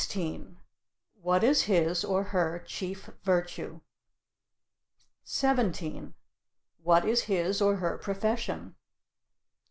[1.21, 3.81] What is his or her chief virtue?
[5.25, 6.15] 17.
[6.81, 8.77] What is his or her profession?